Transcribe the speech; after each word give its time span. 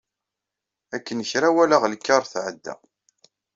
Akken 0.95 1.19
kra, 1.29 1.49
walaɣ 1.55 1.83
lkar 1.93 2.23
tɛedda. 2.31 2.73